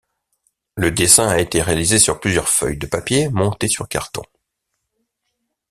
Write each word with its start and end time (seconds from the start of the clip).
Le 0.73 0.89
dessin 0.89 1.27
a 1.27 1.37
été 1.37 1.61
réalisé 1.61 1.99
sur 1.99 2.19
plusieurs 2.19 2.49
feuilles 2.49 2.79
de 2.79 2.87
papier 2.87 3.29
montées 3.29 3.67
sur 3.67 3.87
carton. 3.87 4.23